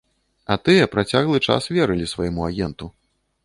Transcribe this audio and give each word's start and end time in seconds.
А 0.53 0.57
тыя 0.69 0.87
працяглы 0.95 1.43
час 1.51 1.69
верылі 1.77 2.11
свайму 2.15 2.51
агенту. 2.51 2.93